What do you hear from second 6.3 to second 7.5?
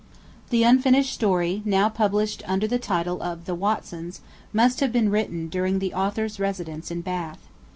residence in Bath.